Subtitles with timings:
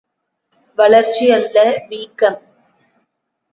[0.77, 1.57] வளர்ச்சி அல்ல
[1.89, 2.39] வீக்கம்!